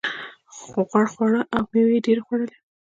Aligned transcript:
غوړ 0.91 1.05
خواړه 1.13 1.41
او 1.55 1.63
مېوې 1.71 1.93
یې 1.97 2.03
ډېرې 2.05 2.21
خوړلې. 2.25 2.55